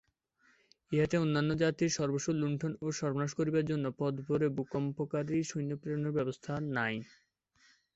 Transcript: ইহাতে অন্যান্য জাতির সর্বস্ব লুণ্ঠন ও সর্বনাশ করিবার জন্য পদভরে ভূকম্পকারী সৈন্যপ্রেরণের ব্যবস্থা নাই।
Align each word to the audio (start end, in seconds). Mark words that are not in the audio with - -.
ইহাতে 0.91 1.15
অন্যান্য 1.17 1.51
জাতির 1.61 1.95
সর্বস্ব 1.97 2.27
লুণ্ঠন 2.33 2.71
ও 2.81 2.97
সর্বনাশ 2.99 3.31
করিবার 3.39 3.69
জন্য 3.71 3.85
পদভরে 3.99 4.47
ভূকম্পকারী 4.57 5.39
সৈন্যপ্রেরণের 5.51 6.15
ব্যবস্থা 6.17 6.53
নাই। 6.75 6.95